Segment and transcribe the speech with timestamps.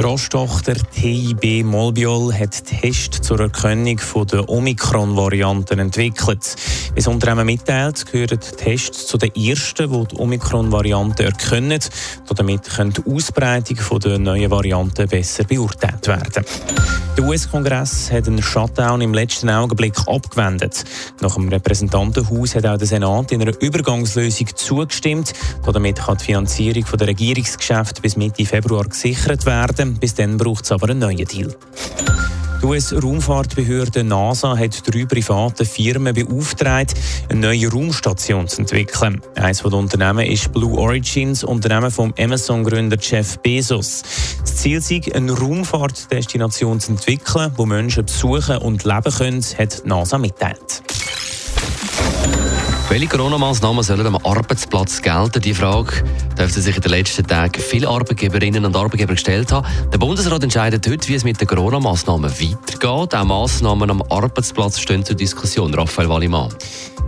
[0.00, 4.00] Die Rostochter TIB Molbiol hat Tests zur Erkennung
[4.32, 6.56] der Omikron-Varianten entwickelt.
[6.94, 11.80] Wie das Unternehmen mitteilt, gehören Tests zu den ersten, die die Omikron-Variante erkennen.
[12.34, 16.46] Damit kann die Ausbreitung der neuen Varianten besser beurteilt werden.
[17.20, 20.84] Der US-Kongress hat einen Shutdown im letzten Augenblick abgewendet.
[21.20, 25.34] Nach dem Repräsentantenhaus hat auch der Senat in einer Übergangslösung zugestimmt.
[25.70, 29.98] Damit kann die Finanzierung der Regierungsgeschäfte bis Mitte Februar gesichert werden.
[29.98, 31.54] Bis dann braucht es aber einen neuen Deal.
[32.60, 36.92] Die US-Raumfahrtbehörde NASA hat drei private Firmen beauftragt,
[37.30, 39.22] eine neue Raumstation zu entwickeln.
[39.34, 44.02] Eines der Unternehmen ist Blue Origins, Unternehmen vom Amazon-Gründer Jeff Bezos.
[44.42, 50.18] Das Ziel ist, eine Raumfahrtdestination zu entwickeln, wo Menschen besuchen und leben können, hat NASA
[50.18, 50.82] mitteilt.
[52.90, 55.40] Welche Corona-Massnahmen sollen am Arbeitsplatz gelten?
[55.40, 56.02] Die Frage
[56.36, 59.64] dürften sich in den letzten Tagen viele Arbeitgeberinnen und Arbeitgeber gestellt haben.
[59.92, 63.14] Der Bundesrat entscheidet heute, wie es mit den Corona-Massnahmen weitergeht.
[63.14, 65.72] Auch Massnahmen am Arbeitsplatz stehen zur Diskussion.
[65.72, 66.52] Raphael Wallimann.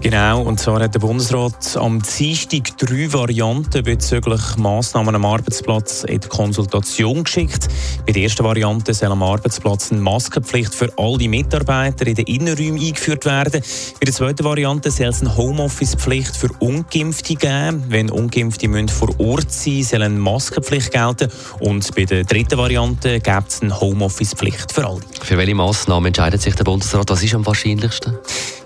[0.03, 6.19] Genau, und zwar hat der Bundesrat am Dienstag drei Varianten bezüglich Massnahmen am Arbeitsplatz in
[6.19, 7.69] die Konsultation geschickt.
[8.05, 12.81] Bei der ersten Variante soll am Arbeitsplatz eine Maskenpflicht für alle Mitarbeiter in den Innenräumen
[12.81, 13.63] eingeführt werden.
[14.01, 15.37] Bei der zweiten Variante soll es eine
[15.73, 17.85] Homeoffice-Pflicht für Ungeimpfte geben.
[17.89, 21.31] Wenn Ungeimpfte müssen vor Ort sein soll eine Maskenpflicht gelten.
[21.61, 25.01] Und bei der dritten Variante gibt es eine Homeoffice-Pflicht für alle.
[25.23, 27.09] Für welche Massnahmen entscheidet sich der Bundesrat?
[27.09, 28.19] Was ist am wahrscheinlichsten?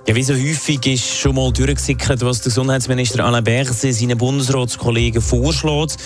[0.09, 5.21] Ja, wie so häufig ist schon mal durchgesickert, was der Gesundheitsminister Alain Berset seinen Bundesratskollegen
[5.21, 5.97] vorschlägt.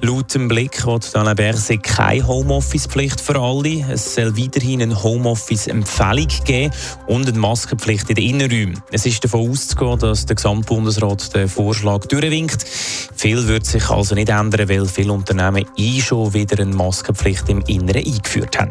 [0.00, 3.84] Laut dem Blick wird Alain Berset keine Homeoffice-Pflicht für alle.
[3.92, 6.72] Es soll weiterhin eine Homeoffice-Empfehlung geben
[7.06, 8.82] und eine Maskenpflicht in den Innenräumen.
[8.90, 12.64] Es ist davon auszugehen, dass der Gesamtbundesrat den Vorschlag durchwinkt.
[13.14, 17.60] Viel wird sich also nicht ändern, weil viele Unternehmen eh schon wieder eine Maskenpflicht im
[17.66, 18.70] Inneren eingeführt haben.